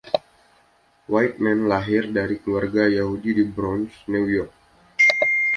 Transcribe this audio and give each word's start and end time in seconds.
Whitman 1.11 1.59
lahir 1.71 2.03
dari 2.17 2.35
keluarga 2.41 2.83
Yahudi 2.97 3.31
di 3.39 3.45
Bronx, 3.55 3.85
New 4.13 4.25
York. 4.37 4.53